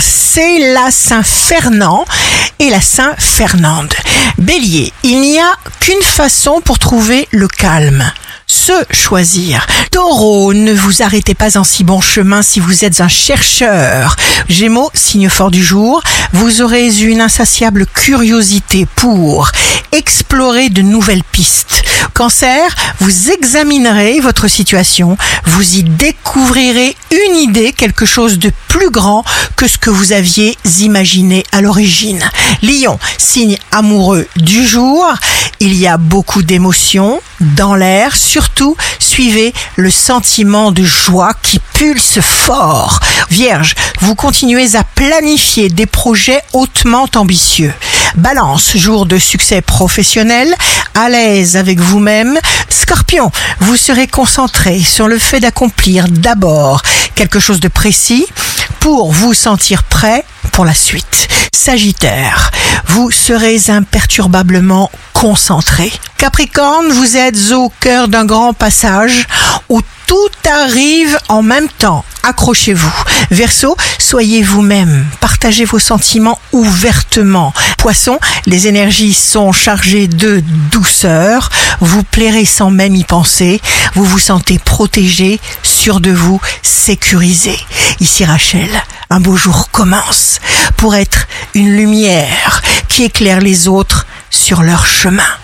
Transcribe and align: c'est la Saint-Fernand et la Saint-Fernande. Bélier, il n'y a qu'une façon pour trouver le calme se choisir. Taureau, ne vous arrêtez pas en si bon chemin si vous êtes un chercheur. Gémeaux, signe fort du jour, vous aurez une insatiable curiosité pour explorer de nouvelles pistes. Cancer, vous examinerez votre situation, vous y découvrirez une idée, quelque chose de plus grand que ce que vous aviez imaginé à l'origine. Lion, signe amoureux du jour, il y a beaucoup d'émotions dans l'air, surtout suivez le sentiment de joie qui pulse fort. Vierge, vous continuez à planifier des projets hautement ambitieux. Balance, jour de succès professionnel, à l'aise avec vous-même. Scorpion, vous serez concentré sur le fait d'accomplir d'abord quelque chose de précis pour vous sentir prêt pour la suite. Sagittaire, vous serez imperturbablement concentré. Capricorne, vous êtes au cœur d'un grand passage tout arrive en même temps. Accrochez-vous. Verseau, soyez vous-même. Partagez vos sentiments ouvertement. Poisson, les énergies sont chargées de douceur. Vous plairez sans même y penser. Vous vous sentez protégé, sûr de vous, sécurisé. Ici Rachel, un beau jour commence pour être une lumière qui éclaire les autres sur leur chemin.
c'est 0.00 0.72
la 0.72 0.90
Saint-Fernand 0.90 2.04
et 2.58 2.70
la 2.70 2.80
Saint-Fernande. 2.80 3.94
Bélier, 4.38 4.92
il 5.02 5.20
n'y 5.20 5.38
a 5.38 5.52
qu'une 5.80 6.02
façon 6.02 6.60
pour 6.64 6.78
trouver 6.78 7.28
le 7.30 7.48
calme 7.48 8.04
se 8.46 8.72
choisir. 8.90 9.66
Taureau, 9.90 10.52
ne 10.52 10.72
vous 10.72 11.02
arrêtez 11.02 11.34
pas 11.34 11.56
en 11.56 11.64
si 11.64 11.84
bon 11.84 12.00
chemin 12.00 12.42
si 12.42 12.60
vous 12.60 12.84
êtes 12.84 13.00
un 13.00 13.08
chercheur. 13.08 14.16
Gémeaux, 14.48 14.90
signe 14.94 15.28
fort 15.28 15.50
du 15.50 15.64
jour, 15.64 16.02
vous 16.32 16.60
aurez 16.60 16.88
une 17.00 17.20
insatiable 17.20 17.86
curiosité 17.86 18.86
pour 18.94 19.50
explorer 19.92 20.70
de 20.70 20.82
nouvelles 20.82 21.24
pistes. 21.24 21.82
Cancer, 22.14 22.74
vous 23.00 23.30
examinerez 23.30 24.20
votre 24.20 24.48
situation, 24.48 25.16
vous 25.44 25.76
y 25.76 25.82
découvrirez 25.82 26.96
une 27.10 27.36
idée, 27.36 27.72
quelque 27.72 28.06
chose 28.06 28.38
de 28.38 28.50
plus 28.68 28.90
grand 28.90 29.24
que 29.56 29.68
ce 29.68 29.78
que 29.78 29.90
vous 29.90 30.12
aviez 30.12 30.56
imaginé 30.80 31.44
à 31.52 31.60
l'origine. 31.60 32.22
Lion, 32.62 32.98
signe 33.18 33.58
amoureux 33.70 34.26
du 34.36 34.66
jour, 34.66 35.06
il 35.60 35.74
y 35.74 35.86
a 35.86 35.96
beaucoup 35.96 36.42
d'émotions 36.42 37.20
dans 37.40 37.74
l'air, 37.74 38.16
surtout 38.16 38.76
suivez 38.98 39.52
le 39.76 39.90
sentiment 39.90 40.72
de 40.72 40.84
joie 40.84 41.34
qui 41.42 41.60
pulse 41.74 42.20
fort. 42.20 43.00
Vierge, 43.30 43.74
vous 44.00 44.14
continuez 44.14 44.74
à 44.74 44.84
planifier 44.84 45.68
des 45.68 45.86
projets 45.86 46.42
hautement 46.52 47.06
ambitieux. 47.14 47.72
Balance, 48.16 48.76
jour 48.76 49.06
de 49.06 49.18
succès 49.18 49.62
professionnel, 49.62 50.54
à 50.94 51.08
l'aise 51.08 51.56
avec 51.56 51.80
vous-même. 51.80 52.38
Scorpion, 52.68 53.30
vous 53.60 53.76
serez 53.76 54.06
concentré 54.06 54.80
sur 54.80 55.08
le 55.08 55.18
fait 55.18 55.40
d'accomplir 55.40 56.08
d'abord 56.08 56.82
quelque 57.14 57.40
chose 57.40 57.60
de 57.60 57.68
précis 57.68 58.26
pour 58.80 59.12
vous 59.12 59.32
sentir 59.32 59.84
prêt 59.84 60.24
pour 60.52 60.64
la 60.64 60.74
suite. 60.74 61.28
Sagittaire, 61.54 62.50
vous 62.86 63.10
serez 63.10 63.58
imperturbablement 63.68 64.90
concentré. 65.14 65.92
Capricorne, 66.18 66.88
vous 66.92 67.16
êtes 67.16 67.52
au 67.52 67.72
cœur 67.80 68.08
d'un 68.08 68.24
grand 68.24 68.52
passage 68.52 69.26
tout 70.12 70.50
arrive 70.50 71.18
en 71.30 71.42
même 71.42 71.70
temps. 71.70 72.04
Accrochez-vous. 72.22 72.92
Verseau, 73.30 73.78
soyez 73.98 74.42
vous-même. 74.42 75.06
Partagez 75.20 75.64
vos 75.64 75.78
sentiments 75.78 76.38
ouvertement. 76.52 77.54
Poisson, 77.78 78.18
les 78.44 78.68
énergies 78.68 79.14
sont 79.14 79.52
chargées 79.52 80.08
de 80.08 80.44
douceur. 80.70 81.48
Vous 81.80 82.02
plairez 82.02 82.44
sans 82.44 82.70
même 82.70 82.94
y 82.94 83.04
penser. 83.04 83.62
Vous 83.94 84.04
vous 84.04 84.18
sentez 84.18 84.58
protégé, 84.58 85.40
sûr 85.62 85.98
de 85.98 86.10
vous, 86.10 86.42
sécurisé. 86.60 87.58
Ici 87.98 88.26
Rachel, 88.26 88.68
un 89.08 89.20
beau 89.20 89.36
jour 89.36 89.70
commence 89.70 90.40
pour 90.76 90.94
être 90.94 91.26
une 91.54 91.74
lumière 91.74 92.60
qui 92.86 93.04
éclaire 93.04 93.40
les 93.40 93.66
autres 93.66 94.06
sur 94.28 94.62
leur 94.62 94.84
chemin. 94.84 95.41